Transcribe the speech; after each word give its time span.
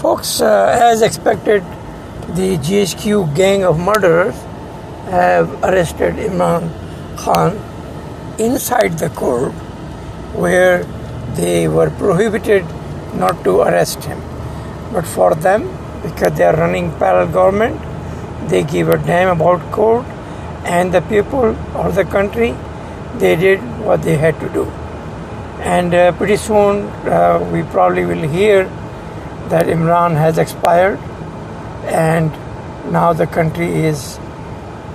Folks, 0.00 0.42
uh, 0.42 0.78
as 0.78 1.00
expected, 1.00 1.62
the 2.36 2.58
GHQ 2.58 3.34
gang 3.34 3.64
of 3.64 3.78
murderers 3.78 4.34
have 5.08 5.50
arrested 5.64 6.16
Imran 6.16 6.68
Khan 7.16 7.56
inside 8.38 8.98
the 8.98 9.08
court 9.08 9.52
where 10.34 10.84
they 11.34 11.66
were 11.66 11.88
prohibited 11.88 12.66
not 13.14 13.42
to 13.44 13.60
arrest 13.60 14.04
him. 14.04 14.20
But 14.92 15.06
for 15.06 15.34
them, 15.34 15.62
because 16.02 16.36
they 16.36 16.44
are 16.44 16.54
running 16.54 16.92
parallel 16.98 17.32
government, 17.32 17.80
they 18.50 18.64
give 18.64 18.90
a 18.90 18.98
damn 18.98 19.28
about 19.28 19.72
court 19.72 20.04
and 20.66 20.92
the 20.92 21.00
people 21.00 21.56
of 21.74 21.94
the 21.94 22.04
country. 22.04 22.54
They 23.16 23.34
did 23.34 23.60
what 23.80 24.02
they 24.02 24.18
had 24.18 24.38
to 24.40 24.50
do. 24.50 24.64
And 25.60 25.94
uh, 25.94 26.12
pretty 26.12 26.36
soon, 26.36 26.84
uh, 27.08 27.48
we 27.50 27.62
probably 27.62 28.04
will 28.04 28.28
hear 28.28 28.70
that 29.48 29.66
Imran 29.66 30.16
has 30.16 30.38
expired 30.38 30.98
and 31.86 32.30
now 32.92 33.12
the 33.12 33.26
country 33.26 33.66
is 33.66 34.18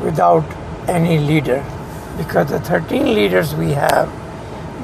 without 0.01 0.45
any 0.87 1.17
leader. 1.19 1.63
Because 2.17 2.49
the 2.49 2.59
13 2.59 3.13
leaders 3.13 3.55
we 3.55 3.71
have 3.71 4.11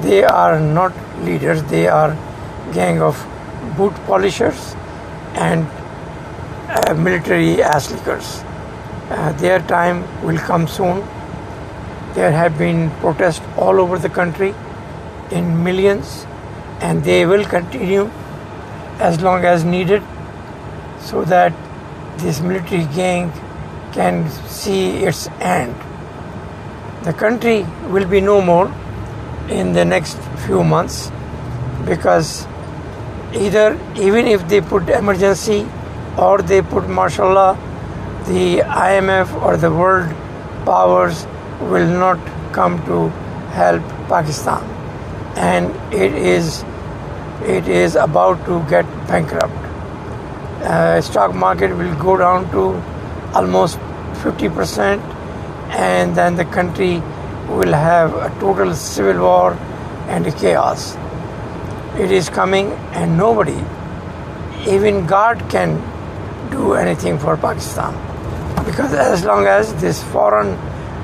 they 0.02 0.24
are 0.24 0.58
not 0.60 0.92
leaders 1.24 1.62
they 1.64 1.86
are 1.88 2.16
gang 2.72 3.02
of 3.02 3.16
boot 3.76 3.94
polishers 4.06 4.74
and 5.34 5.66
uh, 6.68 6.94
military 6.94 7.62
ass 7.62 7.90
lickers. 7.90 8.42
Uh, 9.10 9.32
their 9.38 9.58
time 9.60 10.02
will 10.24 10.38
come 10.38 10.66
soon. 10.66 11.00
There 12.14 12.30
have 12.30 12.58
been 12.58 12.90
protests 13.00 13.40
all 13.56 13.80
over 13.80 13.98
the 13.98 14.08
country 14.08 14.54
in 15.30 15.62
millions 15.62 16.26
and 16.80 17.04
they 17.04 17.26
will 17.26 17.44
continue 17.44 18.10
as 18.98 19.20
long 19.20 19.44
as 19.44 19.64
needed 19.64 20.02
so 21.00 21.24
that 21.24 21.52
this 22.18 22.40
military 22.40 22.84
gang 22.94 23.30
can 23.92 24.28
see 24.46 25.04
its 25.04 25.28
end. 25.40 25.74
The 27.04 27.12
country 27.12 27.64
will 27.88 28.06
be 28.06 28.20
no 28.20 28.40
more 28.40 28.66
in 29.48 29.72
the 29.72 29.84
next 29.84 30.18
few 30.46 30.62
months 30.64 31.10
because 31.84 32.46
either 33.32 33.78
even 33.96 34.26
if 34.26 34.46
they 34.48 34.60
put 34.60 34.88
emergency 34.88 35.66
or 36.16 36.42
they 36.42 36.60
put 36.60 36.88
martial 36.88 37.32
law, 37.32 37.54
the 38.26 38.58
IMF 38.58 39.32
or 39.42 39.56
the 39.56 39.70
world 39.70 40.14
powers 40.64 41.24
will 41.60 41.86
not 41.86 42.18
come 42.52 42.84
to 42.86 43.08
help 43.50 43.82
Pakistan 44.08 44.62
and 45.36 45.74
it 45.92 46.12
is 46.12 46.64
it 47.42 47.68
is 47.68 47.96
about 47.96 48.44
to 48.46 48.64
get 48.68 48.84
bankrupt. 49.06 49.54
Uh, 50.62 51.00
stock 51.00 51.34
market 51.34 51.70
will 51.76 51.94
go 51.96 52.16
down 52.16 52.50
to 52.50 52.82
almost 53.34 53.78
50% 54.22 54.98
and 55.70 56.14
then 56.16 56.34
the 56.36 56.44
country 56.44 57.00
will 57.48 57.72
have 57.72 58.14
a 58.14 58.28
total 58.40 58.74
civil 58.74 59.22
war 59.22 59.52
and 60.08 60.26
chaos. 60.36 60.96
It 61.96 62.10
is 62.10 62.28
coming 62.28 62.72
and 62.92 63.16
nobody, 63.16 63.64
even 64.66 65.06
God 65.06 65.48
can 65.48 65.80
do 66.50 66.74
anything 66.74 67.18
for 67.18 67.36
Pakistan. 67.36 67.94
Because 68.64 68.92
as 68.92 69.24
long 69.24 69.46
as 69.46 69.74
this 69.80 70.02
foreign 70.02 70.54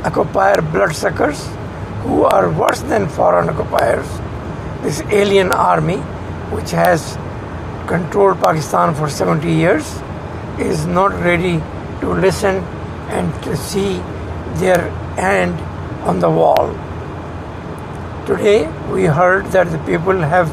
occupier 0.05 0.61
bloodsuckers, 0.61 1.47
who 2.03 2.25
are 2.25 2.51
worse 2.51 2.81
than 2.83 3.09
foreign 3.09 3.49
occupiers, 3.49 4.07
this 4.83 5.01
alien 5.11 5.53
army, 5.53 6.03
which 6.51 6.71
has 6.71 7.17
controlled 7.87 8.41
Pakistan 8.41 8.95
for 8.95 9.09
70 9.09 9.53
years, 9.53 10.01
is 10.59 10.87
not 10.87 11.13
ready 11.21 11.59
to 12.01 12.13
listen 12.13 12.57
and 13.19 13.43
to 13.45 13.57
see 13.57 13.99
their 14.63 14.89
end 15.19 15.59
on 16.09 16.21
the 16.21 16.31
wall. 16.31 16.73
Today 18.27 18.67
we 18.91 19.05
heard 19.05 19.47
that 19.53 19.71
the 19.71 19.79
people 19.79 20.19
have 20.19 20.49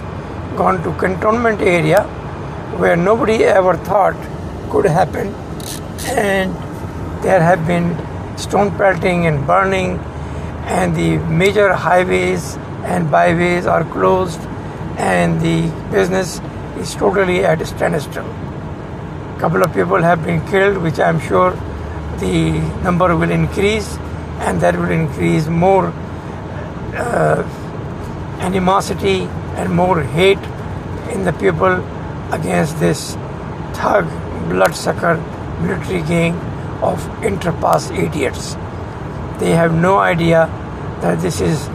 gone 0.57 0.84
to 0.84 0.94
cantonment 1.00 1.62
area 1.62 2.03
where 2.78 2.96
nobody 2.96 3.44
ever 3.44 3.75
thought 3.78 4.16
could 4.69 4.85
happen 4.85 5.28
and 6.18 6.53
there 7.23 7.41
have 7.41 7.66
been 7.68 7.88
stone 8.38 8.72
pelting 8.78 9.28
and 9.28 9.46
burning 9.46 10.00
and 10.79 10.96
the 10.96 11.18
major 11.41 11.73
highways 11.73 12.56
and 12.84 13.09
byways 13.12 13.66
are 13.66 13.84
closed 13.85 14.41
and 15.01 15.41
the 15.41 15.57
business 15.91 16.39
is 16.78 16.94
totally 16.95 17.44
at 17.44 17.62
a 17.62 17.66
standstill. 17.66 18.25
A 18.25 19.38
couple 19.39 19.63
of 19.63 19.73
people 19.73 20.01
have 20.01 20.23
been 20.23 20.45
killed, 20.47 20.78
which 20.78 21.00
I'm 21.00 21.19
sure 21.19 21.51
the 22.19 22.51
number 22.84 23.16
will 23.16 23.31
increase, 23.31 23.97
and 24.47 24.61
that 24.61 24.78
will 24.78 24.91
increase 24.91 25.47
more 25.47 25.88
uh, 26.95 27.44
animosity 28.40 29.22
and 29.57 29.73
more 29.73 30.03
hate 30.03 30.45
in 31.13 31.23
the 31.23 31.34
people 31.34 31.84
against 32.31 32.79
this 32.79 33.16
thug, 33.73 34.06
bloodsucker 34.50 35.16
military 35.61 36.01
gang 36.03 36.35
of 36.81 37.00
interpass 37.22 37.91
idiots. 37.97 38.56
They 39.40 39.51
have 39.51 39.73
no 39.73 39.97
idea 39.97 40.45
that 41.01 41.22
this 41.22 41.41
is 41.41 41.67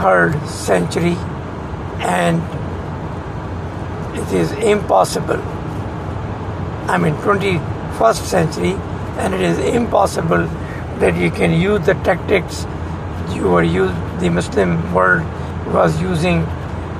23rd 0.00 0.48
century 0.48 1.14
and 2.00 2.40
it 4.16 4.32
is 4.32 4.52
impossible. 4.52 5.40
I 6.88 6.98
mean, 6.98 7.14
21st 7.16 8.24
century, 8.24 8.72
and 9.18 9.34
it 9.34 9.42
is 9.42 9.58
impossible 9.58 10.46
that 10.98 11.16
you 11.16 11.30
can 11.30 11.52
use 11.60 11.84
the 11.86 11.94
tactics 11.94 12.66
you 13.34 13.42
were 13.42 13.62
used, 13.62 13.94
the 14.20 14.30
Muslim 14.30 14.92
world 14.92 15.22
was 15.66 16.00
using 16.00 16.38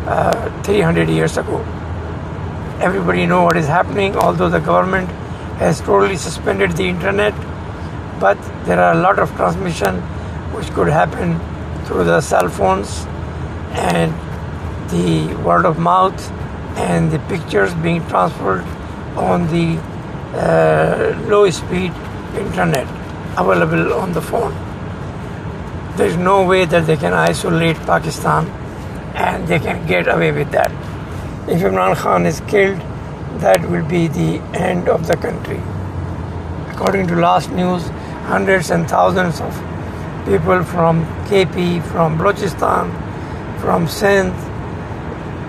uh, 0.06 0.62
300 0.62 1.08
years 1.08 1.36
ago. 1.38 1.58
Everybody 2.80 3.26
know 3.26 3.42
what 3.42 3.56
is 3.56 3.66
happening, 3.66 4.14
although 4.16 4.48
the 4.48 4.60
government 4.60 5.08
has 5.58 5.80
totally 5.80 6.16
suspended 6.16 6.72
the 6.72 6.84
internet, 6.84 7.34
but 8.20 8.38
there 8.64 8.78
are 8.78 8.92
a 8.92 9.00
lot 9.00 9.18
of 9.18 9.30
transmission 9.36 9.96
which 10.52 10.70
could 10.70 10.88
happen 10.88 11.40
through 11.90 12.04
the 12.04 12.20
cell 12.20 12.48
phones 12.48 12.90
and 13.84 14.12
the 14.90 15.34
word 15.46 15.66
of 15.66 15.76
mouth 15.76 16.30
and 16.88 17.10
the 17.10 17.18
pictures 17.30 17.74
being 17.86 18.00
transferred 18.06 18.62
on 19.28 19.48
the 19.48 19.76
uh, 20.38 21.20
low 21.26 21.50
speed 21.50 21.92
internet 22.42 22.86
available 23.36 23.92
on 23.94 24.12
the 24.12 24.22
phone. 24.22 24.52
There 25.96 26.06
is 26.06 26.16
no 26.16 26.46
way 26.46 26.64
that 26.64 26.86
they 26.86 26.96
can 26.96 27.12
isolate 27.12 27.76
Pakistan 27.78 28.46
and 29.16 29.48
they 29.48 29.58
can 29.58 29.84
get 29.88 30.06
away 30.06 30.30
with 30.30 30.52
that. 30.52 30.70
If 31.48 31.62
Imran 31.70 31.96
Khan 31.96 32.24
is 32.24 32.40
killed, 32.42 32.78
that 33.40 33.68
will 33.68 33.84
be 33.84 34.06
the 34.06 34.38
end 34.68 34.88
of 34.88 35.08
the 35.08 35.16
country. 35.16 35.60
According 36.72 37.08
to 37.08 37.16
last 37.16 37.50
news, 37.50 37.82
hundreds 38.30 38.70
and 38.70 38.88
thousands 38.88 39.40
of 39.40 39.69
people 40.24 40.62
from 40.64 41.04
KP, 41.26 41.82
from 41.92 42.18
Balochistan, 42.18 42.90
from 43.60 43.86
Sindh 43.88 44.34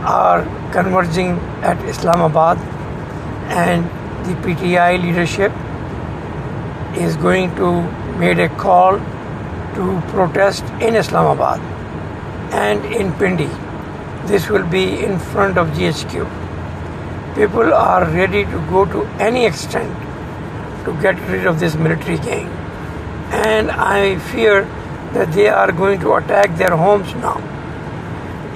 are 0.03 0.43
converging 0.71 1.31
at 1.61 1.81
Islamabad 1.87 2.57
and 3.63 3.85
the 4.25 4.33
PTI 4.41 5.01
leadership 5.01 5.51
is 6.97 7.15
going 7.17 7.55
to 7.55 7.81
made 8.21 8.39
a 8.39 8.49
call 8.49 8.97
to 9.75 10.01
protest 10.09 10.63
in 10.87 10.95
Islamabad 10.95 11.59
and 12.53 12.85
in 12.85 13.13
Pindi. 13.13 13.49
This 14.25 14.49
will 14.49 14.67
be 14.67 15.03
in 15.03 15.17
front 15.17 15.57
of 15.57 15.69
GHQ. 15.69 16.25
People 17.35 17.73
are 17.73 18.05
ready 18.05 18.43
to 18.46 18.66
go 18.69 18.85
to 18.85 19.05
any 19.29 19.46
extent 19.46 19.91
to 20.85 20.93
get 21.01 21.19
rid 21.29 21.47
of 21.47 21.59
this 21.59 21.75
military 21.75 22.17
gang. 22.17 22.60
And 23.31 23.72
I 23.72 24.19
fear 24.19 24.63
that 25.13 25.31
they 25.33 25.47
are 25.47 25.72
going 25.72 25.99
to 26.01 26.13
attack 26.13 26.57
their 26.57 26.75
homes 26.75 27.13
now 27.16 27.41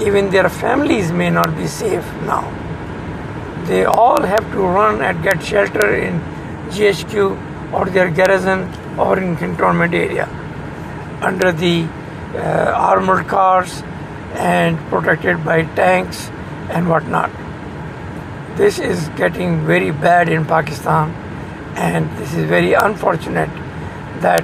even 0.01 0.30
their 0.30 0.50
families 0.50 1.12
may 1.12 1.30
not 1.30 1.56
be 1.56 1.68
safe 1.68 2.06
now. 2.24 2.44
They 3.66 3.86
all 3.86 4.22
have 4.22 4.51
to 4.51 4.60
run 4.60 5.01
and 5.01 5.24
get 5.24 5.42
shelter 5.42 5.95
in 5.95 6.19
GHQ 6.69 7.74
or 7.74 7.86
their 7.86 8.10
garrison 8.10 8.69
or 9.00 9.18
in 9.18 9.38
cantonment 9.38 9.94
area 9.94 10.27
under 11.21 11.51
the 11.51 11.88
uh, 12.36 12.74
armored 12.75 13.28
cars 13.28 13.81
and 14.33 14.78
protected 14.89 15.44
by 15.45 15.63
tanks 15.75 16.28
and 16.69 16.89
whatnot. 16.89 17.31
This 18.57 18.80
is 18.80 19.10
getting 19.10 19.66
very 19.66 19.92
bad 19.92 20.30
in 20.30 20.45
Pakistan, 20.45 21.12
and 21.75 22.10
this 22.18 22.33
is 22.33 22.45
very 22.45 22.74
unfortunate 22.74 23.50
that 24.21 24.44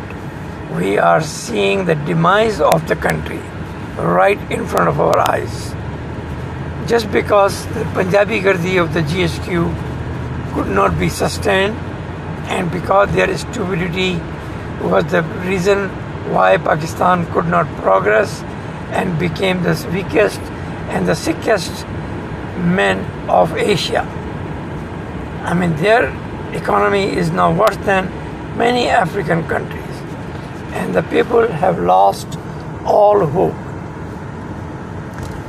we 0.80 0.98
are 0.98 1.22
seeing 1.22 1.86
the 1.86 1.96
demise 1.96 2.62
of 2.62 2.88
the 2.88 2.96
country 2.96 3.42
right 3.98 4.40
in 4.52 4.66
front 4.66 4.88
of 4.88 5.00
our 5.00 5.20
eyes. 5.30 5.76
just 6.88 7.10
because 7.12 7.66
the 7.74 7.84
Punjabi 7.96 8.42
Gardi 8.42 8.78
of 8.82 8.94
the 8.94 9.02
GHQ 9.02 9.68
could 10.54 10.68
not 10.68 10.98
be 11.00 11.08
sustained 11.10 11.76
and 12.56 12.72
because 12.72 13.12
their 13.14 13.38
stupidity 13.38 14.16
was 14.82 15.06
the 15.12 15.22
reason 15.46 15.88
why 16.34 16.58
Pakistan 16.58 17.26
could 17.34 17.46
not 17.46 17.68
progress 17.78 18.42
and 18.92 19.18
became 19.20 19.64
the 19.64 19.76
weakest 19.94 20.40
and 20.90 21.08
the 21.08 21.16
sickest 21.16 21.86
men 22.58 23.06
of 23.30 23.56
Asia. 23.56 24.02
I 25.44 25.54
mean, 25.54 25.76
their 25.78 26.10
economy 26.54 27.06
is 27.06 27.32
now 27.32 27.54
worse 27.54 27.78
than 27.78 28.12
many 28.58 28.90
African 28.90 29.48
countries, 29.48 29.81
and 30.74 30.96
the 30.96 31.04
people 31.04 31.48
have 31.48 31.80
lost 31.80 32.38
all 32.86 33.26
hope. 33.26 33.54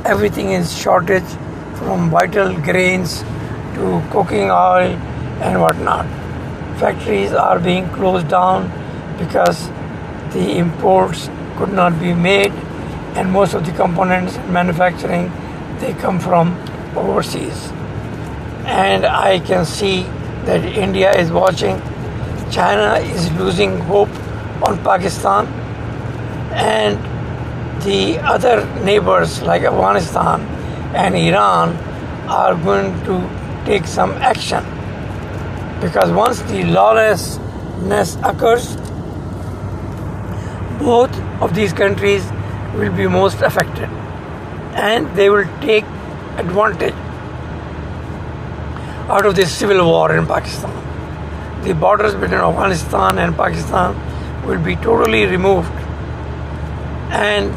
Everything 0.05 0.51
is 0.51 0.77
shortage 0.77 1.29
from 1.75 2.09
vital 2.09 2.53
grains 2.61 3.21
to 3.75 4.03
cooking 4.11 4.51
oil 4.51 4.95
and 5.41 5.59
whatnot. 5.59 6.05
Factories 6.79 7.31
are 7.33 7.59
being 7.59 7.89
closed 7.89 8.27
down 8.27 8.71
because 9.17 9.69
the 10.33 10.57
imports 10.57 11.29
could 11.57 11.71
not 11.71 11.99
be 11.99 12.13
made 12.13 12.51
and 13.15 13.31
most 13.31 13.53
of 13.53 13.65
the 13.65 13.71
components 13.71 14.37
manufacturing 14.49 15.31
they 15.79 15.93
come 15.93 16.19
from 16.19 16.57
overseas 16.97 17.67
and 18.65 19.05
i 19.05 19.39
can 19.39 19.65
see 19.65 20.03
that 20.49 20.65
india 20.65 21.11
is 21.23 21.31
watching 21.31 21.79
china 22.51 22.87
is 23.15 23.31
losing 23.33 23.77
hope 23.91 24.22
on 24.61 24.77
pakistan 24.83 25.47
and 26.53 26.97
the 27.83 28.19
other 28.19 28.65
neighbors 28.83 29.41
like 29.41 29.63
afghanistan 29.63 30.41
and 30.95 31.15
iran 31.15 31.75
are 32.27 32.55
going 32.55 32.91
to 33.03 33.17
take 33.65 33.85
some 33.85 34.11
action 34.33 34.63
because 35.81 36.11
once 36.11 36.41
the 36.51 36.63
lawlessness 36.63 38.15
occurs 38.23 38.75
both 40.79 41.19
of 41.41 41.53
these 41.55 41.73
countries 41.73 42.23
will 42.75 42.91
be 42.91 43.07
most 43.07 43.41
affected 43.41 43.89
and 44.75 45.15
they 45.15 45.29
will 45.29 45.45
take 45.61 45.83
advantage 46.37 46.95
out 49.09 49.25
of 49.25 49.35
this 49.35 49.51
civil 49.51 49.85
war 49.85 50.15
in 50.15 50.25
Pakistan. 50.25 50.71
The 51.63 51.73
borders 51.73 52.15
between 52.15 52.39
Afghanistan 52.39 53.19
and 53.19 53.35
Pakistan 53.35 53.95
will 54.45 54.59
be 54.59 54.75
totally 54.75 55.25
removed 55.25 55.71
and 57.11 57.53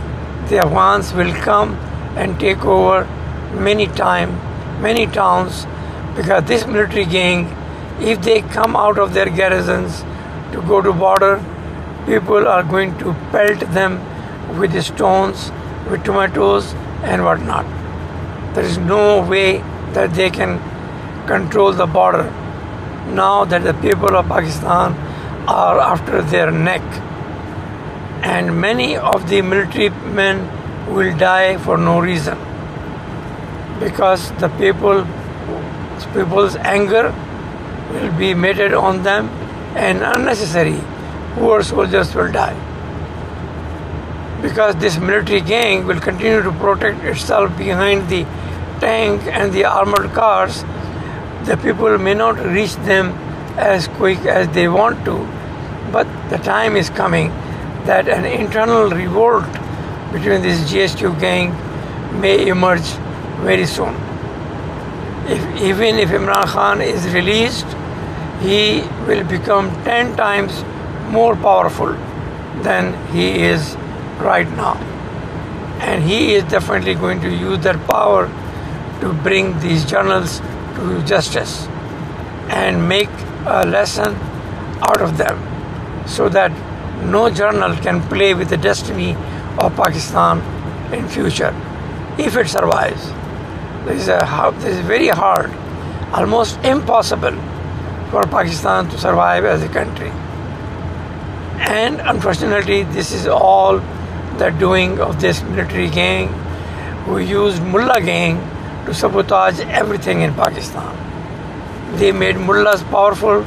the 0.48 0.58
Afghans 0.58 1.12
will 1.12 1.32
come 1.42 1.74
and 2.16 2.38
take 2.38 2.64
over 2.64 3.04
many 3.54 3.86
time, 3.86 4.34
many 4.80 5.06
towns 5.06 5.66
because 6.16 6.44
this 6.44 6.66
military 6.66 7.04
gang, 7.04 7.46
if 8.00 8.22
they 8.22 8.40
come 8.42 8.76
out 8.76 8.98
of 8.98 9.14
their 9.14 9.28
garrisons 9.28 10.02
to 10.52 10.62
go 10.66 10.80
to 10.80 10.92
border, 10.92 11.42
people 12.06 12.46
are 12.46 12.62
going 12.62 12.96
to 12.98 13.14
pelt 13.32 13.60
them 13.72 13.98
with 14.58 14.80
stones, 14.82 15.50
with 15.90 16.04
tomatoes 16.04 16.72
and 17.02 17.24
whatnot. 17.24 17.66
There 18.54 18.64
is 18.64 18.78
no 18.78 19.26
way 19.28 19.58
that 19.92 20.14
they 20.14 20.30
can 20.30 20.60
control 21.26 21.72
the 21.72 21.86
border 21.86 22.30
now 23.08 23.44
that 23.44 23.62
the 23.64 23.74
people 23.74 24.16
of 24.16 24.26
Pakistan 24.28 24.94
are 25.48 25.78
after 25.80 26.22
their 26.22 26.50
neck. 26.50 26.82
And 28.22 28.60
many 28.60 28.96
of 28.96 29.28
the 29.28 29.42
military 29.42 29.90
men 29.90 30.48
will 30.92 31.16
die 31.16 31.58
for 31.58 31.76
no 31.76 32.00
reason. 32.00 32.38
Because 33.78 34.32
the 34.32 34.48
people 34.58 35.06
people's 36.12 36.56
anger 36.56 37.14
will 37.92 38.12
be 38.18 38.34
meted 38.34 38.72
on 38.74 39.02
them 39.02 39.28
and 39.76 40.02
unnecessary. 40.02 40.80
Poor 41.34 41.62
soldiers 41.62 42.14
will 42.14 42.30
die. 42.32 42.56
Because 44.42 44.76
this 44.76 44.98
military 44.98 45.40
gang 45.40 45.86
will 45.86 46.00
continue 46.00 46.42
to 46.42 46.52
protect 46.52 47.04
itself 47.04 47.56
behind 47.58 48.08
the 48.08 48.24
tank 48.80 49.22
and 49.26 49.52
the 49.52 49.64
armored 49.64 50.12
cars, 50.12 50.64
the 51.44 51.56
people 51.62 51.98
may 51.98 52.14
not 52.14 52.38
reach 52.38 52.74
them 52.90 53.12
as 53.56 53.88
quick 53.88 54.18
as 54.26 54.48
they 54.50 54.68
want 54.68 55.04
to, 55.04 55.16
the 56.30 56.38
time 56.38 56.76
is 56.76 56.90
coming 56.90 57.28
that 57.86 58.08
an 58.08 58.24
internal 58.24 58.90
revolt 58.90 59.44
between 60.12 60.42
this 60.42 60.60
GHQ 60.70 61.20
gang 61.20 61.50
may 62.20 62.48
emerge 62.48 62.88
very 63.44 63.66
soon. 63.66 63.94
If, 65.28 65.62
even 65.62 65.96
if 65.96 66.10
Imran 66.10 66.46
Khan 66.46 66.80
is 66.80 67.06
released, 67.14 67.66
he 68.40 68.82
will 69.06 69.24
become 69.24 69.70
10 69.84 70.16
times 70.16 70.64
more 71.10 71.36
powerful 71.36 71.92
than 72.62 72.92
he 73.12 73.42
is 73.44 73.76
right 74.18 74.48
now. 74.56 74.74
And 75.80 76.02
he 76.02 76.34
is 76.34 76.44
definitely 76.44 76.94
going 76.94 77.20
to 77.20 77.30
use 77.30 77.60
that 77.60 77.86
power 77.86 78.26
to 79.00 79.12
bring 79.22 79.58
these 79.60 79.84
journals 79.84 80.40
to 80.76 81.02
justice 81.06 81.66
and 82.48 82.88
make 82.88 83.10
a 83.46 83.64
lesson 83.66 84.14
out 84.80 85.00
of 85.00 85.18
them 85.18 85.55
so 86.06 86.28
that 86.28 86.50
no 87.04 87.28
journal 87.30 87.76
can 87.76 88.00
play 88.08 88.34
with 88.34 88.48
the 88.48 88.56
destiny 88.56 89.14
of 89.58 89.74
Pakistan 89.76 90.40
in 90.92 91.08
future 91.08 91.54
if 92.18 92.36
it 92.36 92.48
survives. 92.48 93.10
This 93.84 94.02
is, 94.02 94.08
a, 94.08 94.54
this 94.58 94.76
is 94.76 94.80
very 94.86 95.08
hard, 95.08 95.50
almost 96.12 96.58
impossible 96.64 97.36
for 98.10 98.22
Pakistan 98.24 98.88
to 98.90 98.98
survive 98.98 99.44
as 99.44 99.62
a 99.62 99.68
country. 99.68 100.10
And 101.58 102.00
unfortunately, 102.00 102.82
this 102.84 103.12
is 103.12 103.26
all 103.26 103.78
the 104.38 104.50
doing 104.50 105.00
of 105.00 105.20
this 105.20 105.42
military 105.42 105.88
gang 105.88 106.28
who 107.04 107.18
used 107.18 107.62
mullah 107.62 108.00
gang 108.00 108.38
to 108.86 108.94
sabotage 108.94 109.60
everything 109.60 110.20
in 110.22 110.34
Pakistan. 110.34 110.92
They 111.96 112.12
made 112.12 112.36
mullahs 112.36 112.82
powerful, 112.84 113.44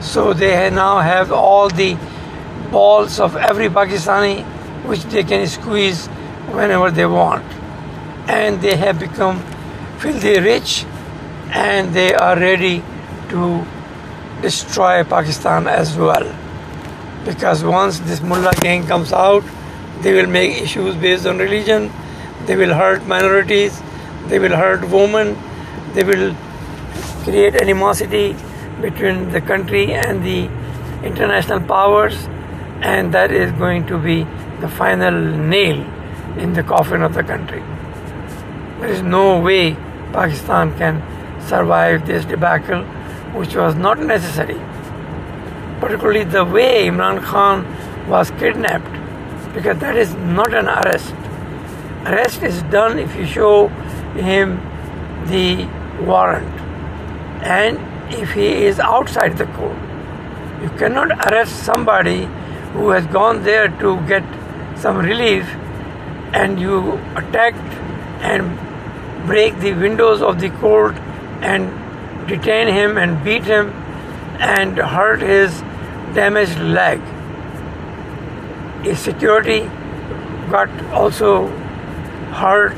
so 0.00 0.32
they 0.32 0.70
now 0.70 1.00
have 1.00 1.32
all 1.32 1.68
the 1.68 1.96
balls 2.70 3.18
of 3.18 3.36
every 3.36 3.68
Pakistani 3.68 4.44
which 4.86 5.02
they 5.04 5.22
can 5.22 5.46
squeeze 5.46 6.06
whenever 6.58 6.90
they 6.90 7.06
want. 7.06 7.44
And 8.28 8.60
they 8.60 8.76
have 8.76 8.98
become 8.98 9.42
filthy 9.98 10.38
rich 10.38 10.84
and 11.50 11.92
they 11.92 12.14
are 12.14 12.36
ready 12.36 12.82
to 13.30 13.66
destroy 14.42 15.02
Pakistan 15.04 15.66
as 15.66 15.96
well. 15.96 16.34
Because 17.24 17.64
once 17.64 17.98
this 18.00 18.20
mullah 18.20 18.54
gang 18.60 18.86
comes 18.86 19.12
out, 19.12 19.42
they 20.02 20.12
will 20.14 20.28
make 20.28 20.62
issues 20.62 20.94
based 20.94 21.26
on 21.26 21.38
religion, 21.38 21.90
they 22.46 22.56
will 22.56 22.72
hurt 22.72 23.04
minorities, 23.06 23.82
they 24.28 24.38
will 24.38 24.56
hurt 24.56 24.88
women, 24.88 25.36
they 25.94 26.04
will 26.04 26.34
create 27.24 27.56
animosity 27.56 28.36
between 28.80 29.30
the 29.30 29.40
country 29.40 29.92
and 29.92 30.24
the 30.24 30.44
international 31.06 31.60
powers, 31.60 32.14
and 32.80 33.12
that 33.14 33.32
is 33.32 33.52
going 33.52 33.86
to 33.86 33.98
be 33.98 34.24
the 34.60 34.68
final 34.68 35.12
nail 35.12 35.80
in 36.38 36.52
the 36.52 36.62
coffin 36.62 37.02
of 37.02 37.14
the 37.14 37.22
country. 37.22 37.62
There 38.80 38.88
is 38.88 39.02
no 39.02 39.40
way 39.40 39.74
Pakistan 40.12 40.76
can 40.78 41.02
survive 41.48 42.06
this 42.06 42.24
debacle, 42.24 42.82
which 43.34 43.54
was 43.54 43.74
not 43.74 43.98
necessary. 43.98 44.60
Particularly 45.80 46.24
the 46.24 46.44
way 46.44 46.86
Imran 46.86 47.22
Khan 47.22 47.66
was 48.08 48.30
kidnapped 48.32 48.92
because 49.54 49.78
that 49.78 49.96
is 49.96 50.14
not 50.14 50.54
an 50.54 50.68
arrest. 50.68 51.14
Arrest 52.04 52.42
is 52.42 52.62
done 52.64 52.98
if 52.98 53.14
you 53.16 53.26
show 53.26 53.68
him 54.14 54.60
the 55.26 55.68
warrant 56.04 56.46
and 57.42 57.78
if 58.10 58.32
he 58.32 58.64
is 58.64 58.78
outside 58.78 59.36
the 59.38 59.46
court. 59.46 59.76
You 60.62 60.70
cannot 60.78 61.10
arrest 61.26 61.64
somebody 61.64 62.24
who 62.72 62.90
has 62.90 63.06
gone 63.06 63.42
there 63.44 63.68
to 63.68 64.00
get 64.06 64.24
some 64.78 64.98
relief 64.98 65.44
and 66.32 66.60
you 66.60 66.94
attack 67.16 67.54
and 68.20 69.26
break 69.26 69.58
the 69.60 69.72
windows 69.74 70.22
of 70.22 70.40
the 70.40 70.50
court 70.50 70.94
and 71.42 72.28
detain 72.28 72.68
him 72.68 72.98
and 72.98 73.22
beat 73.24 73.44
him 73.44 73.70
and 74.38 74.78
hurt 74.78 75.20
his 75.20 75.60
damaged 76.14 76.58
leg 76.58 77.00
his 78.84 78.98
security 78.98 79.60
got 80.50 80.68
also 80.92 81.46
hurt 82.42 82.74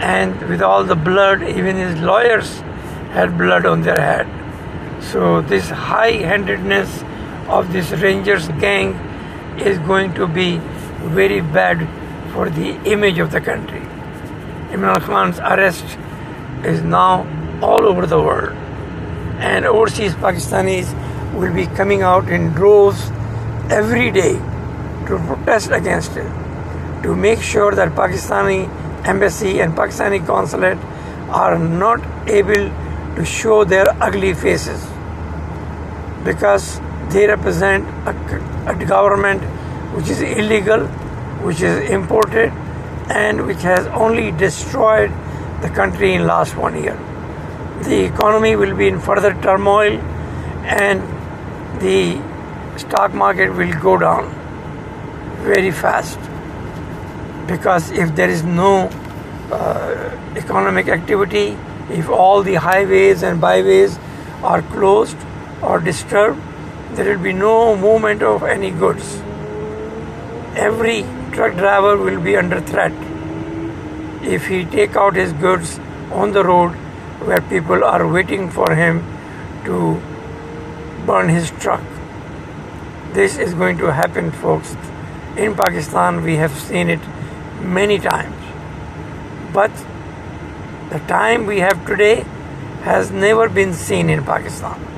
and 0.00 0.48
with 0.48 0.62
all 0.62 0.84
the 0.84 0.94
blood 0.94 1.42
even 1.42 1.76
his 1.76 2.00
lawyers 2.00 2.58
had 3.18 3.36
blood 3.38 3.66
on 3.66 3.82
their 3.82 4.00
head 4.00 4.43
so 5.12 5.42
this 5.42 5.70
high-handedness 5.70 7.02
of 7.48 7.72
this 7.72 7.90
rangers 7.92 8.48
gang 8.60 8.94
is 9.58 9.78
going 9.90 10.14
to 10.14 10.26
be 10.26 10.58
very 11.20 11.40
bad 11.40 11.86
for 12.32 12.50
the 12.50 12.70
image 12.96 13.18
of 13.18 13.30
the 13.30 13.40
country 13.40 13.82
imran 14.76 15.00
khan's 15.08 15.38
arrest 15.38 15.98
is 16.64 16.82
now 16.82 17.10
all 17.62 17.86
over 17.86 18.06
the 18.06 18.20
world. 18.20 18.52
And 19.38 19.66
overseas 19.66 20.14
Pakistanis 20.14 20.92
will 21.34 21.52
be 21.52 21.66
coming 21.66 22.02
out 22.02 22.28
in 22.28 22.50
droves 22.52 23.10
every 23.70 24.10
day 24.10 24.34
to 25.08 25.18
protest 25.26 25.70
against 25.70 26.16
it, 26.16 26.30
to 27.02 27.14
make 27.14 27.40
sure 27.42 27.74
that 27.74 27.92
Pakistani 27.92 28.68
embassy 29.06 29.60
and 29.60 29.74
Pakistani 29.74 30.24
consulate 30.26 30.78
are 31.28 31.58
not 31.58 32.00
able 32.28 32.70
to 33.16 33.24
show 33.24 33.64
their 33.64 33.86
ugly 34.02 34.34
faces 34.34 34.86
because 36.24 36.80
they 37.10 37.26
represent 37.26 37.86
a, 38.06 38.14
a 38.66 38.84
government 38.84 39.42
which 39.94 40.08
is 40.08 40.20
illegal, 40.20 40.86
which 41.46 41.60
is 41.60 41.90
imported, 41.90 42.50
and 43.10 43.46
which 43.46 43.62
has 43.62 43.86
only 43.88 44.30
destroyed 44.32 45.10
the 45.62 45.68
country 45.68 46.14
in 46.14 46.26
last 46.26 46.56
one 46.56 46.82
year. 46.82 46.98
The 47.82 48.04
economy 48.04 48.56
will 48.56 48.74
be 48.74 48.88
in 48.88 49.00
further 49.00 49.34
turmoil, 49.42 49.98
and 50.64 51.00
the 51.80 52.20
stock 52.78 53.12
market 53.14 53.50
will 53.50 53.72
go 53.80 53.98
down 53.98 54.32
very 55.42 55.70
fast 55.70 56.18
because 57.46 57.90
if 57.90 58.14
there 58.16 58.30
is 58.30 58.42
no 58.42 58.88
uh, 59.52 60.16
economic 60.36 60.88
activity, 60.88 61.56
if 61.90 62.08
all 62.08 62.42
the 62.42 62.54
highways 62.54 63.22
and 63.22 63.40
byways 63.40 63.98
are 64.42 64.62
closed 64.62 65.16
or 65.64 65.80
disturbed, 65.80 66.40
there 66.92 67.16
will 67.16 67.22
be 67.22 67.32
no 67.32 67.76
movement 67.76 68.22
of 68.22 68.42
any 68.42 68.70
goods. 68.70 69.16
Every 70.54 71.02
truck 71.32 71.56
driver 71.56 71.96
will 71.96 72.20
be 72.20 72.36
under 72.36 72.60
threat 72.60 72.92
if 74.22 74.46
he 74.46 74.64
take 74.64 74.96
out 74.96 75.16
his 75.16 75.32
goods 75.32 75.78
on 76.12 76.32
the 76.32 76.44
road 76.44 76.76
where 77.30 77.40
people 77.40 77.84
are 77.84 78.06
waiting 78.06 78.50
for 78.50 78.74
him 78.74 79.02
to 79.64 80.00
burn 81.06 81.28
his 81.28 81.50
truck. 81.52 81.82
This 83.12 83.38
is 83.38 83.54
going 83.54 83.78
to 83.78 83.92
happen, 83.92 84.30
folks. 84.30 84.76
In 85.36 85.54
Pakistan, 85.54 86.22
we 86.22 86.36
have 86.36 86.52
seen 86.52 86.88
it 86.88 87.00
many 87.60 87.98
times. 87.98 88.34
But 89.52 89.70
the 90.90 90.98
time 91.00 91.46
we 91.46 91.60
have 91.60 91.86
today 91.86 92.24
has 92.82 93.10
never 93.10 93.48
been 93.48 93.72
seen 93.72 94.10
in 94.10 94.24
Pakistan. 94.24 94.93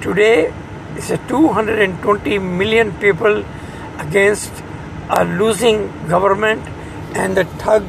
Today, 0.00 0.54
it's 0.94 1.10
a 1.10 1.18
220 1.26 2.38
million 2.38 2.92
people 3.00 3.44
against 3.98 4.52
a 5.10 5.24
losing 5.24 5.88
government 6.06 6.62
and 7.16 7.36
the 7.36 7.42
thug 7.62 7.84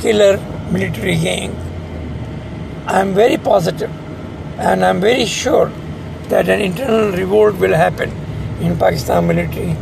killer 0.00 0.36
military 0.70 1.16
gang. 1.16 1.56
I 2.86 3.00
am 3.00 3.12
very 3.12 3.38
positive 3.38 3.90
and 4.60 4.84
I 4.84 4.90
am 4.90 5.00
very 5.00 5.24
sure 5.26 5.72
that 6.28 6.48
an 6.48 6.60
internal 6.60 7.10
revolt 7.10 7.56
will 7.56 7.74
happen 7.74 8.12
in 8.60 8.78
Pakistan 8.78 9.26
military 9.26 9.74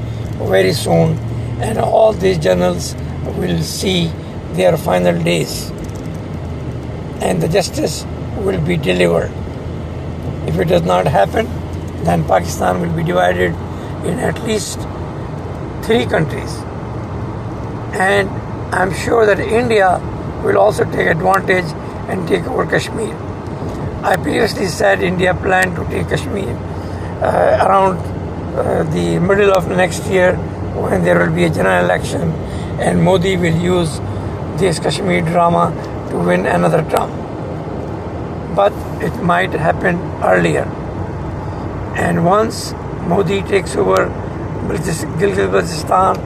very 0.55 0.73
soon 0.73 1.19
and 1.61 1.77
all 1.77 2.15
these 2.15 2.39
generals 2.39 2.95
will 3.37 3.63
see 3.63 4.11
their 4.55 4.79
final 4.79 5.23
days 5.23 5.69
and 7.21 7.43
the 7.43 7.49
justice 7.49 8.07
will 8.39 8.63
be 8.63 8.79
delivered. 8.79 9.31
If 10.49 10.59
it 10.59 10.69
does 10.69 10.83
not 10.83 11.07
happen, 11.07 11.47
then 12.07 12.25
Pakistan 12.25 12.81
will 12.81 12.95
be 12.97 13.03
divided 13.03 13.53
in 14.11 14.19
at 14.31 14.43
least 14.45 14.79
three 15.83 16.07
countries. 16.07 16.55
And 18.09 18.29
I'm 18.75 18.93
sure 18.95 19.27
that 19.27 19.41
India 19.41 20.01
will 20.45 20.59
also 20.59 20.85
take 20.85 21.09
advantage 21.09 21.65
and 22.09 22.29
take 22.29 22.45
over 22.47 22.67
Kashmir. 22.67 23.15
I 24.05 24.17
previously 24.17 24.67
said 24.67 25.03
India 25.03 25.35
planned 25.35 25.77
to 25.77 25.85
take 25.91 26.09
Kashmir 26.09 26.51
uh, 26.51 27.67
around 27.67 27.99
uh, 28.57 28.83
the 28.85 29.19
middle 29.19 29.53
of 29.53 29.69
next 29.69 30.07
year 30.07 30.37
when 30.87 31.03
there 31.05 31.19
will 31.19 31.35
be 31.35 31.45
a 31.45 31.51
general 31.51 31.85
election 31.85 32.33
and 32.79 33.03
Modi 33.03 33.37
will 33.37 33.57
use 33.57 33.99
this 34.61 34.79
Kashmir 34.79 35.23
drama 35.23 35.73
to 36.11 36.19
win 36.19 36.47
another 36.47 36.83
term. 36.91 37.11
But 38.55 38.73
it 39.03 39.23
might 39.23 39.53
happen 39.53 39.99
earlier. 40.23 40.67
And 41.97 42.25
once 42.25 42.73
Modi 43.09 43.43
takes 43.43 43.75
over 43.77 44.07
Gilgit-Baltistan 44.69 46.19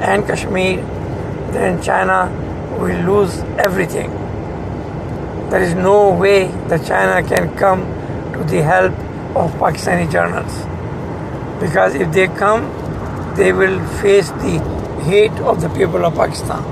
and 0.00 0.26
Kashmir, 0.26 0.76
then 1.52 1.82
China 1.82 2.30
will 2.78 3.00
lose 3.02 3.38
everything. 3.58 4.10
There 5.50 5.62
is 5.62 5.74
no 5.74 6.10
way 6.14 6.48
that 6.68 6.86
China 6.86 7.26
can 7.26 7.56
come 7.56 7.82
to 8.32 8.44
the 8.44 8.62
help 8.62 8.92
of 9.36 9.52
Pakistani 9.60 10.10
journals. 10.10 10.66
Because 11.60 11.94
if 11.94 12.12
they 12.12 12.28
come, 12.28 12.70
they 13.36 13.52
will 13.52 13.78
face 14.00 14.30
the 14.30 14.58
hate 15.04 15.38
of 15.40 15.60
the 15.60 15.68
people 15.70 16.04
of 16.04 16.14
Pakistan. 16.14 16.62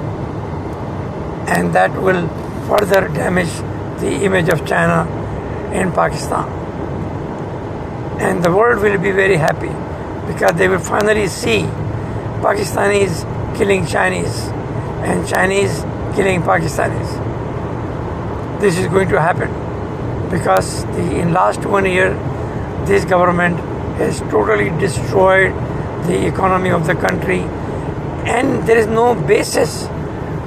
And 1.49 1.73
that 1.75 1.91
will 2.01 2.29
further 2.69 3.09
damage 3.09 3.53
the 4.01 4.13
image 4.25 4.49
of 4.49 4.67
China 4.67 5.07
in 5.73 5.93
Pakistan. 5.93 6.66
And 8.19 8.43
the 8.43 8.51
world 8.51 8.83
will 8.83 8.99
be 8.99 9.11
very 9.11 9.37
happy 9.37 9.73
because 10.33 10.53
they 10.57 10.69
will 10.69 10.79
finally 10.79 11.27
see 11.29 11.61
Pakistanis 12.41 13.25
killing 13.57 13.87
Chinese 13.87 14.49
and 15.09 15.27
Chinese 15.29 15.83
killing 16.15 16.43
Pakistanis. 16.43 17.11
This 18.61 18.79
is 18.79 18.87
going 18.87 19.09
to 19.11 19.21
happen 19.21 19.51
because 20.31 20.85
the, 20.87 21.21
in 21.21 21.33
last 21.33 21.65
one 21.67 21.85
year 21.85 22.15
this 22.87 23.05
government 23.05 23.59
has 23.99 24.21
totally 24.33 24.71
destroyed 24.81 25.53
the 26.07 26.27
economy 26.27 26.71
of 26.71 26.87
the 26.87 26.95
country 26.95 27.41
and 28.35 28.67
there 28.67 28.79
is 28.79 28.87
no 28.87 29.15
basis 29.15 29.87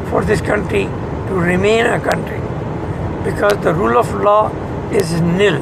for 0.09 0.23
this 0.25 0.41
country 0.41 0.83
to 1.27 1.33
remain 1.35 1.85
a 1.85 1.99
country 1.99 2.39
because 3.23 3.55
the 3.63 3.73
rule 3.73 3.97
of 3.97 4.13
law 4.15 4.49
is 4.91 5.21
nil 5.21 5.59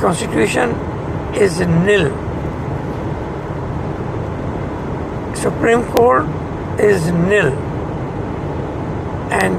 constitution 0.00 0.70
is 1.36 1.60
nil. 1.60 2.10
Supreme 5.36 5.84
court 5.84 6.26
is 6.80 7.10
nil. 7.10 7.52
And 9.30 9.56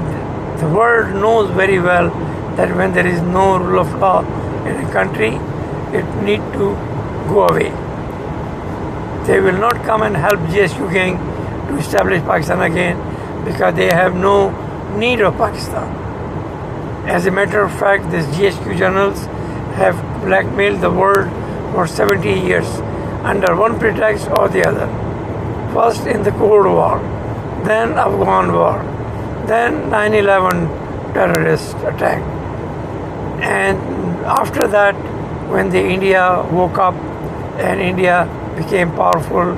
the 0.60 0.68
world 0.68 1.14
knows 1.14 1.50
very 1.54 1.78
well 1.78 2.10
that 2.56 2.74
when 2.76 2.92
there 2.92 3.06
is 3.06 3.20
no 3.20 3.58
rule 3.58 3.80
of 3.80 3.94
law 3.94 4.20
in 4.66 4.84
a 4.84 4.92
country 4.92 5.38
it 5.96 6.04
need 6.22 6.40
to 6.54 6.74
go 7.28 7.46
away. 7.48 7.70
They 9.26 9.40
will 9.40 9.58
not 9.58 9.84
come 9.84 10.02
and 10.02 10.16
help 10.16 10.40
GHQ 10.50 10.92
gang 10.92 11.16
to 11.68 11.78
establish 11.78 12.22
Pakistan 12.22 12.62
again 12.62 12.96
because 13.44 13.74
they 13.74 13.86
have 13.86 14.14
no 14.14 14.50
need 14.96 15.20
of 15.20 15.36
Pakistan. 15.36 15.94
As 17.06 17.26
a 17.26 17.30
matter 17.30 17.62
of 17.62 17.72
fact, 17.78 18.10
these 18.10 18.26
GHQ 18.26 18.78
journals 18.78 19.24
have 19.76 19.96
blackmailed 20.24 20.80
the 20.80 20.90
world 20.90 21.28
for 21.72 21.86
70 21.86 22.28
years 22.28 22.66
under 23.22 23.54
one 23.56 23.78
pretext 23.78 24.28
or 24.30 24.48
the 24.48 24.66
other. 24.66 24.86
First 25.72 26.06
in 26.06 26.22
the 26.22 26.30
Cold 26.32 26.66
War, 26.66 26.98
then 27.64 27.98
Afghan 27.98 28.52
War, 28.52 28.78
then 29.46 29.90
9 29.90 30.14
11 30.14 30.68
terrorist 31.14 31.76
attack. 31.78 32.22
And 33.42 33.78
after 34.24 34.66
that, 34.66 34.94
when 35.50 35.70
the 35.70 35.80
India 35.80 36.46
woke 36.52 36.78
up 36.78 36.94
and 37.66 37.80
India 37.80 38.26
became 38.56 38.90
powerful, 38.92 39.54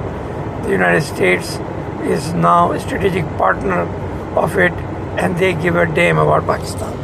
the 0.63 0.71
United 0.71 1.03
States 1.03 1.59
is 2.03 2.33
now 2.33 2.73
a 2.73 2.81
strategic 2.81 3.25
partner 3.37 3.81
of 4.37 4.57
it 4.57 4.73
and 5.23 5.37
they 5.39 5.53
give 5.53 5.77
a 5.77 5.87
damn 5.87 6.19
about 6.19 6.47
Pakistan. 6.47 6.97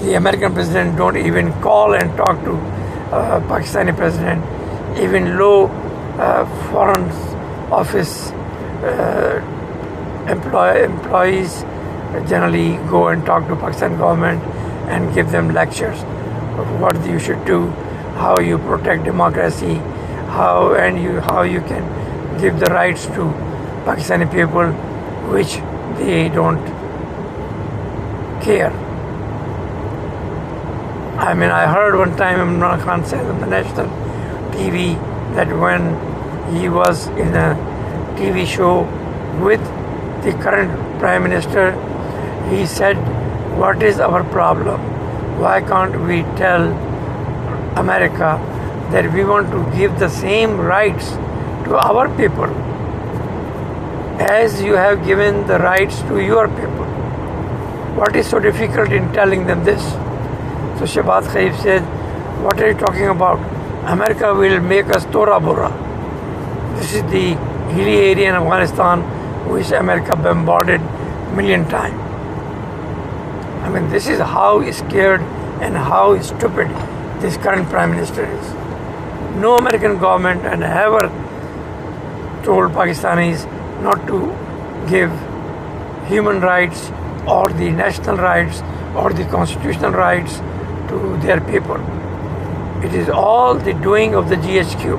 The 0.00 0.14
American 0.14 0.54
president 0.54 0.96
don't 0.96 1.16
even 1.16 1.52
call 1.60 1.94
and 1.94 2.16
talk 2.16 2.42
to 2.44 2.54
Pakistani 3.10 3.96
president. 3.96 4.44
Even 4.98 5.38
low 5.38 5.66
uh, 6.18 6.44
foreign 6.70 7.10
office 7.72 8.30
uh, 8.82 9.40
employ- 10.28 10.84
employees 10.84 11.64
generally 12.28 12.76
go 12.88 13.08
and 13.08 13.24
talk 13.24 13.46
to 13.46 13.56
Pakistan 13.56 13.96
government 13.96 14.42
and 14.88 15.14
give 15.14 15.30
them 15.30 15.52
lectures 15.52 16.02
of 16.58 16.80
what 16.80 16.96
you 17.06 17.18
should 17.18 17.44
do, 17.44 17.68
how 18.16 18.38
you 18.40 18.58
protect 18.58 19.04
democracy, 19.04 19.74
how 20.36 20.74
and 20.74 21.00
you 21.00 21.20
how 21.20 21.42
you 21.42 21.60
can 21.60 21.86
give 22.40 22.58
the 22.58 22.66
rights 22.66 23.06
to 23.06 23.32
Pakistani 23.86 24.30
people, 24.30 24.72
which 25.32 25.56
they 25.98 26.28
don't 26.28 26.64
care. 28.42 28.72
I 31.20 31.34
mean, 31.34 31.50
I 31.50 31.66
heard 31.66 31.98
one 31.98 32.16
time 32.16 32.38
Imran 32.38 32.82
Khan 32.82 33.04
said 33.04 33.26
on 33.26 33.40
the 33.40 33.46
national 33.46 33.88
TV 34.52 34.94
that 35.34 35.48
when 35.62 35.82
he 36.54 36.70
was 36.70 37.08
in 37.08 37.34
a 37.34 37.48
TV 38.16 38.46
show 38.46 38.84
with 39.44 39.60
the 40.24 40.32
current 40.42 40.72
Prime 40.98 41.22
Minister, 41.22 41.72
he 42.48 42.64
said 42.64 42.96
what 43.58 43.82
is 43.82 44.00
our 44.00 44.24
problem? 44.32 44.80
Why 45.38 45.60
can't 45.60 46.00
we 46.06 46.22
tell 46.40 46.72
America 47.76 48.40
that 48.90 49.12
we 49.12 49.22
want 49.22 49.50
to 49.50 49.76
give 49.76 49.98
the 49.98 50.08
same 50.08 50.58
rights 50.58 51.10
to 51.66 51.76
our 51.76 52.08
people 52.16 52.48
as 54.18 54.62
you 54.62 54.72
have 54.72 55.04
given 55.04 55.46
the 55.46 55.58
rights 55.58 56.00
to 56.12 56.18
your 56.18 56.48
people? 56.48 56.86
What 58.00 58.16
is 58.16 58.26
so 58.26 58.38
difficult 58.38 58.90
in 58.90 59.12
telling 59.12 59.46
them 59.46 59.64
this? 59.64 60.09
So 60.80 60.86
Shehbaz 60.86 61.30
Sharif 61.30 61.60
said, 61.60 61.82
What 62.42 62.58
are 62.58 62.68
you 62.68 62.74
talking 62.74 63.08
about? 63.08 63.38
America 63.92 64.32
will 64.32 64.60
make 64.60 64.86
us 64.86 65.04
Tora 65.12 65.38
Bora. 65.38 65.68
This 66.78 66.94
is 66.94 67.02
the 67.02 67.34
hilly 67.74 67.96
area 67.98 68.30
in 68.30 68.34
Afghanistan 68.34 69.02
which 69.52 69.72
America 69.72 70.16
bombarded 70.16 70.80
million 71.36 71.68
times. 71.68 72.00
I 73.62 73.68
mean, 73.68 73.90
this 73.90 74.08
is 74.08 74.20
how 74.20 74.70
scared 74.70 75.20
and 75.60 75.76
how 75.76 76.18
stupid 76.22 76.68
this 77.20 77.36
current 77.36 77.68
prime 77.68 77.90
minister 77.90 78.24
is. 78.24 78.54
No 79.36 79.58
American 79.58 79.98
government 79.98 80.46
and 80.46 80.64
ever 80.64 81.08
told 82.42 82.72
Pakistanis 82.72 83.44
not 83.82 84.06
to 84.06 84.18
give 84.88 85.12
human 86.08 86.40
rights 86.40 86.90
or 87.28 87.50
the 87.50 87.70
national 87.70 88.16
rights 88.16 88.62
or 88.96 89.12
the 89.12 89.26
constitutional 89.26 89.90
rights 89.90 90.40
to 90.90 91.16
their 91.22 91.40
people. 91.40 91.80
It 92.84 92.94
is 92.94 93.08
all 93.08 93.54
the 93.54 93.72
doing 93.74 94.14
of 94.14 94.28
the 94.28 94.36
GHQ 94.36 94.98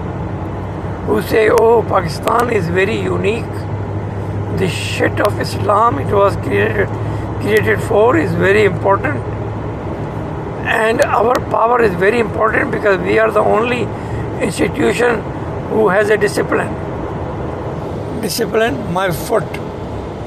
who 1.05 1.21
say, 1.23 1.49
oh, 1.49 1.83
Pakistan 1.83 2.51
is 2.51 2.67
very 2.67 2.99
unique. 3.01 3.53
The 4.59 4.69
shit 4.69 5.19
of 5.19 5.39
Islam 5.39 5.97
it 5.99 6.13
was 6.13 6.35
created, 6.37 6.87
created 7.41 7.81
for 7.81 8.17
is 8.17 8.31
very 8.33 8.65
important. 8.65 9.17
And 10.73 11.01
our 11.01 11.33
power 11.49 11.81
is 11.81 11.93
very 11.95 12.19
important 12.19 12.71
because 12.71 12.99
we 12.99 13.17
are 13.19 13.31
the 13.31 13.39
only 13.39 13.81
institution 14.45 15.21
who 15.69 15.89
has 15.89 16.09
a 16.09 16.17
discipline. 16.17 16.71
Discipline, 18.21 18.93
my 18.93 19.09
foot. 19.11 19.51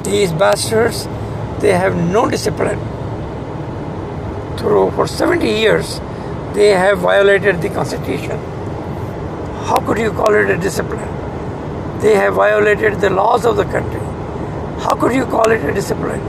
These 0.05 0.33
bastards, 0.33 1.07
they 1.61 1.73
have 1.73 1.97
no 1.97 2.29
discipline. 2.29 2.81
Through 4.65 4.93
for 4.93 5.07
70 5.07 5.47
years, 5.47 6.01
they 6.55 6.69
have 6.71 7.01
violated 7.01 7.61
the 7.61 7.69
constitution. 7.69 8.39
How 9.69 9.79
could 9.87 9.99
you 9.99 10.11
call 10.11 10.33
it 10.33 10.49
a 10.49 10.57
discipline? 10.57 12.01
They 12.01 12.15
have 12.15 12.33
violated 12.33 12.99
the 13.03 13.11
laws 13.11 13.45
of 13.45 13.57
the 13.57 13.65
country. 13.65 14.01
How 14.85 14.97
could 14.97 15.13
you 15.13 15.27
call 15.27 15.51
it 15.51 15.63
a 15.67 15.75
discipline? 15.75 16.25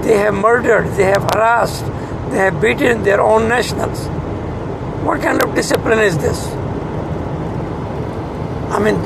They 0.00 0.16
have 0.16 0.32
murdered, 0.32 0.86
they 0.96 1.04
have 1.04 1.22
harassed, 1.34 1.84
they 2.30 2.38
have 2.38 2.62
beaten 2.62 3.02
their 3.02 3.20
own 3.20 3.46
nationals. 3.46 4.06
What 5.04 5.20
kind 5.20 5.44
of 5.44 5.54
discipline 5.54 5.98
is 5.98 6.16
this? 6.16 6.46
I 8.72 8.78
mean, 8.78 8.98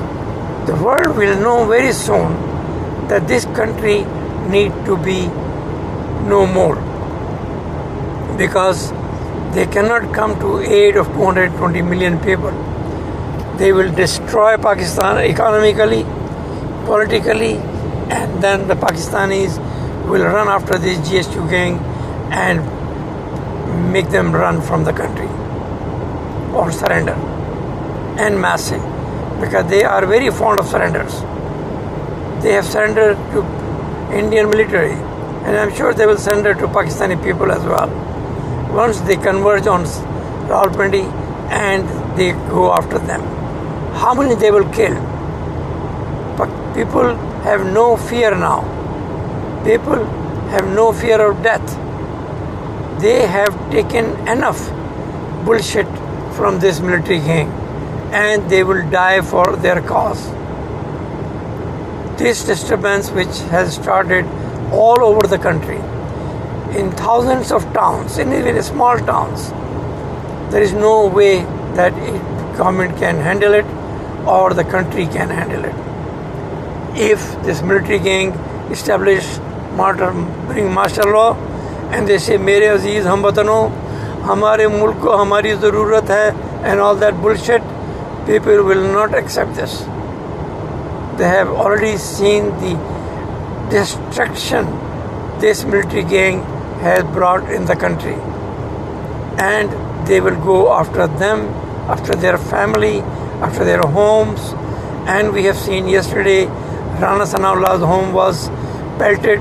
the 0.67 0.77
world 0.77 1.17
will 1.17 1.37
know 1.41 1.67
very 1.67 1.93
soon 1.93 3.09
that 3.09 3.27
this 3.27 3.47
country 3.47 4.05
need 4.49 4.71
to 4.87 4.97
be 4.97 5.27
no 6.31 6.47
more 6.47 6.84
because 8.37 8.93
they 9.55 9.67
cannot 9.67 10.13
come 10.15 10.39
to 10.41 10.61
aid 10.61 10.97
of 10.97 11.07
220 11.09 11.83
million 11.83 12.19
people. 12.21 12.51
They 13.59 13.73
will 13.73 13.93
destroy 13.95 14.57
Pakistan 14.57 15.19
economically, 15.19 16.03
politically, 16.87 17.55
and 18.11 18.43
then 18.43 18.67
the 18.69 18.75
Pakistanis 18.75 19.59
will 20.09 20.25
run 20.25 20.49
after 20.49 20.79
this 20.79 20.99
GHQ 21.09 21.51
gang 21.51 21.79
and 22.33 23.93
make 23.93 24.11
them 24.11 24.33
run 24.33 24.61
from 24.61 24.85
the 24.85 24.93
country 24.93 25.29
or 26.55 26.71
surrender 26.73 27.15
and 28.19 28.41
massing 28.41 28.83
because 29.41 29.69
they 29.71 29.85
are 29.85 30.05
very 30.07 30.31
fond 30.31 30.59
of 30.61 30.67
surrenders. 30.67 31.21
They 32.43 32.53
have 32.53 32.65
surrendered 32.65 33.17
to 33.33 33.43
Indian 34.13 34.51
military 34.51 34.93
and 34.93 35.57
I'm 35.57 35.75
sure 35.75 35.95
they 35.95 36.07
will 36.07 36.19
surrender 36.19 36.55
to 36.55 36.67
Pakistani 36.69 37.23
people 37.23 37.51
as 37.53 37.63
well. 37.65 37.89
Once 38.75 39.01
they 39.03 39.17
converge 39.17 39.67
on 39.67 39.85
Rawalpindi 40.49 41.05
and 41.51 42.19
they 42.19 42.33
go 42.51 42.73
after 42.73 42.99
them. 42.99 43.23
How 43.95 44.15
many 44.15 44.35
they 44.35 44.51
will 44.51 44.69
kill? 44.73 44.95
But 46.37 46.51
people 46.75 47.15
have 47.45 47.65
no 47.73 47.97
fear 47.97 48.35
now. 48.35 48.61
People 49.65 50.05
have 50.55 50.67
no 50.75 50.93
fear 50.93 51.21
of 51.31 51.43
death. 51.43 51.67
They 53.01 53.27
have 53.27 53.55
taken 53.71 54.07
enough 54.27 54.69
bullshit 55.45 55.87
from 56.37 56.59
this 56.59 56.81
military 56.81 57.21
gang 57.21 57.51
and 58.13 58.51
they 58.51 58.65
will 58.65 58.89
die 58.91 59.21
for 59.21 59.57
their 59.57 59.81
cause. 59.83 60.23
This 62.19 62.45
disturbance, 62.45 63.11
which 63.11 63.39
has 63.51 63.75
started 63.75 64.25
all 64.73 65.03
over 65.03 65.27
the 65.27 65.39
country, 65.39 65.81
in 66.78 66.92
thousands 66.92 67.52
of 67.52 67.64
towns, 67.74 68.18
in 68.18 68.32
even 68.34 68.62
small 68.64 68.98
towns, 69.00 69.50
there 70.52 70.62
is 70.62 70.74
no 70.74 71.08
way 71.08 71.44
that 71.76 71.94
government 72.58 72.98
can 72.98 73.18
handle 73.18 73.54
it 73.54 73.66
or 74.28 74.54
the 74.54 74.64
country 74.64 75.06
can 75.06 75.30
handle 75.30 75.64
it. 75.66 75.76
If 77.12 77.20
this 77.44 77.62
military 77.62 78.00
gang 78.00 78.32
establish 78.72 79.26
martyr, 79.76 80.12
bring 80.48 80.72
martial 80.74 81.12
law 81.12 81.34
and 81.92 82.08
they 82.08 82.18
say 82.18 82.38
मेरे 82.38 82.68
अजीज 82.68 83.08
हम 83.08 83.24
वतनों 83.26 83.62
हमारे 84.30 84.68
मुल्क 84.68 84.98
को 85.04 85.16
हमारी 85.18 85.54
ज़रूरत 85.64 86.10
है 86.12 86.50
and 86.70 86.80
all 86.80 86.96
that 86.96 87.22
bullshit 87.24 87.64
people 88.28 88.64
will 88.70 88.86
not 88.94 89.16
accept 89.16 89.56
this 89.56 89.80
they 91.20 91.30
have 91.30 91.50
already 91.64 91.96
seen 91.98 92.50
the 92.64 92.74
destruction 93.72 94.68
this 95.40 95.64
military 95.64 96.04
gang 96.04 96.42
has 96.85 97.03
brought 97.17 97.51
in 97.51 97.65
the 97.65 97.75
country. 97.75 98.17
And 99.51 100.07
they 100.07 100.21
will 100.21 100.41
go 100.45 100.73
after 100.73 101.07
them 101.07 101.47
after 101.95 102.15
their 102.15 102.37
family 102.39 103.01
after 103.47 103.65
their 103.65 103.81
homes. 103.81 104.53
And 105.15 105.33
we 105.33 105.45
have 105.45 105.57
seen 105.57 105.89
yesterday 105.89 106.45
Rana 107.05 107.25
Sanaullah's 107.33 107.85
home 107.93 108.13
was 108.13 108.49
pelted. 108.99 109.39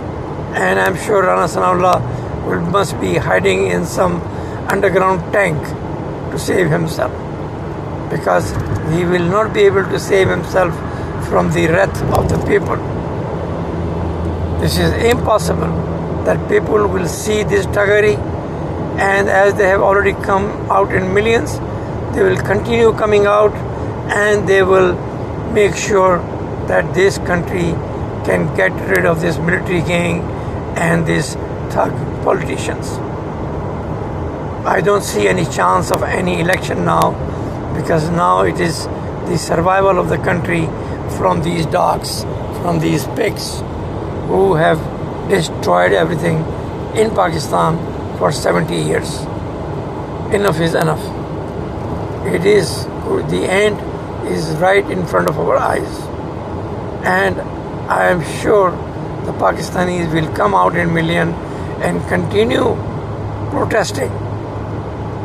And 0.64 0.80
I'm 0.80 0.96
sure 0.96 1.24
Rana 1.24 1.48
Sanaullah 1.48 1.98
will, 2.46 2.62
must 2.62 3.00
be 3.02 3.16
hiding 3.16 3.68
in 3.68 3.86
some 3.86 4.22
underground 4.76 5.22
tank 5.34 5.62
to 6.32 6.40
save 6.40 6.70
himself. 6.70 7.12
Because 8.10 8.52
he 8.94 9.06
will 9.06 9.28
not 9.36 9.54
be 9.54 9.62
able 9.62 9.84
to 9.84 10.00
save 10.00 10.30
himself 10.30 10.74
from 11.28 11.52
the 11.52 11.68
wrath 11.68 12.02
of 12.18 12.30
the 12.30 12.38
people. 12.46 12.78
This 14.62 14.78
is 14.78 14.94
impossible 15.04 15.94
that 16.26 16.50
people 16.50 16.88
will 16.88 17.08
see 17.08 17.44
this 17.44 17.66
Tagari 17.68 18.18
and 18.98 19.28
as 19.28 19.56
they 19.56 19.68
have 19.68 19.82
already 19.82 20.14
come 20.14 20.46
out 20.72 20.94
in 20.94 21.14
millions, 21.14 21.58
they 22.16 22.24
will 22.24 22.38
continue 22.38 22.94
coming 22.94 23.26
out 23.26 23.54
and 24.16 24.48
they 24.48 24.62
will 24.64 24.94
make 25.52 25.76
sure 25.76 26.20
that 26.68 26.94
this 26.94 27.18
country 27.20 27.74
can 28.26 28.56
get 28.56 28.72
rid 28.90 29.06
of 29.06 29.20
this 29.22 29.38
military 29.38 29.82
gang 29.82 30.22
and 30.78 31.06
these 31.06 31.34
thug 31.74 31.92
politicians. 32.24 32.92
I 34.66 34.80
don't 34.80 35.04
see 35.04 35.28
any 35.28 35.46
chance 35.46 35.92
of 35.92 36.04
any 36.04 36.40
election 36.40 36.86
now 36.86 37.12
because 37.76 38.10
now 38.10 38.42
it 38.44 38.60
is 38.60 38.86
the 39.28 39.38
survival 39.38 40.00
of 40.00 40.10
the 40.10 40.18
country 40.18 40.68
from 41.18 41.42
these 41.42 41.66
dogs, 41.66 42.24
from 42.62 42.80
these 42.80 43.06
pigs 43.08 43.60
who 44.28 44.56
have 44.56 44.80
destroyed 45.30 45.94
everything 45.94 46.38
in 46.96 47.10
Pakistan 47.16 47.78
for 48.18 48.32
70 48.32 48.76
years. 48.76 49.20
Enough 50.34 50.60
is 50.60 50.76
enough. 50.76 51.04
It 52.26 52.46
is 52.46 52.86
the 53.30 53.46
end 53.50 53.80
is 54.28 54.50
right 54.58 54.90
in 54.90 55.06
front 55.06 55.28
of 55.28 55.38
our 55.40 55.58
eyes. 55.58 56.00
And 57.06 57.40
I 57.92 58.10
am 58.10 58.24
sure 58.42 58.72
the 59.26 59.34
Pakistanis 59.34 60.14
will 60.14 60.34
come 60.36 60.54
out 60.56 60.76
in 60.76 60.94
million 60.94 61.34
and 61.88 62.02
continue 62.08 62.76
protesting 63.52 64.12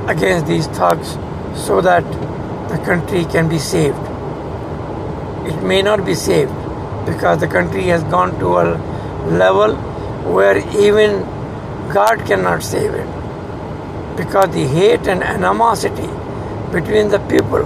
against 0.08 0.46
these 0.46 0.66
thugs 0.68 1.12
so 1.66 1.80
that 1.80 2.04
the 2.68 2.78
country 2.84 3.24
can 3.24 3.48
be 3.48 3.58
saved. 3.58 3.98
It 5.46 5.62
may 5.62 5.82
not 5.82 6.04
be 6.04 6.14
saved 6.14 6.52
because 7.06 7.40
the 7.40 7.48
country 7.48 7.84
has 7.84 8.02
gone 8.04 8.38
to 8.40 8.58
a 8.58 8.64
level 9.28 9.76
where 10.36 10.58
even 10.86 11.20
God 11.92 12.24
cannot 12.26 12.62
save 12.62 12.94
it 12.94 14.16
because 14.16 14.54
the 14.54 14.66
hate 14.66 15.06
and 15.06 15.22
animosity 15.22 16.08
between 16.72 17.08
the 17.08 17.20
people 17.30 17.64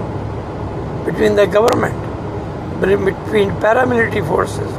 between 1.05 1.35
the 1.35 1.46
government, 1.46 1.94
between 2.81 3.51
paramilitary 3.64 4.27
forces, 4.27 4.72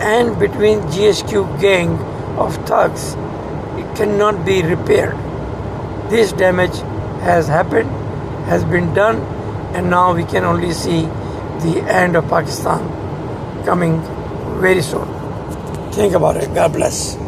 and 0.00 0.38
between 0.38 0.80
GHQ 0.94 1.60
gang 1.60 1.92
of 2.38 2.54
thugs 2.66 3.14
it 3.80 3.96
cannot 3.96 4.44
be 4.44 4.62
repaired. 4.62 5.16
This 6.10 6.32
damage 6.32 6.78
has 7.22 7.48
happened, 7.48 7.90
has 8.46 8.64
been 8.64 8.92
done, 8.94 9.16
and 9.74 9.90
now 9.90 10.14
we 10.14 10.24
can 10.24 10.44
only 10.44 10.72
see 10.72 11.02
the 11.64 11.82
end 11.88 12.16
of 12.16 12.28
Pakistan 12.28 12.84
coming 13.64 14.00
very 14.60 14.82
soon. 14.82 15.15
Think 15.96 16.14
about 16.14 16.36
it. 16.36 16.54
God 16.54 16.74
bless. 16.74 17.25